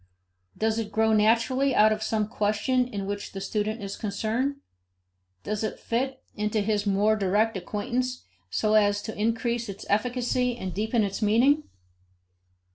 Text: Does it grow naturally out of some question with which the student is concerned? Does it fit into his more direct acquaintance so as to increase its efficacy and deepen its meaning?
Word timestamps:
Does 0.57 0.79
it 0.79 0.91
grow 0.91 1.13
naturally 1.13 1.75
out 1.75 1.91
of 1.91 2.01
some 2.01 2.27
question 2.27 2.89
with 2.91 3.01
which 3.01 3.31
the 3.33 3.39
student 3.39 3.83
is 3.83 3.95
concerned? 3.95 4.55
Does 5.43 5.63
it 5.63 5.79
fit 5.79 6.23
into 6.33 6.61
his 6.61 6.87
more 6.87 7.15
direct 7.15 7.55
acquaintance 7.55 8.23
so 8.49 8.73
as 8.73 9.03
to 9.03 9.15
increase 9.15 9.69
its 9.69 9.85
efficacy 9.91 10.57
and 10.57 10.73
deepen 10.73 11.03
its 11.03 11.21
meaning? 11.21 11.65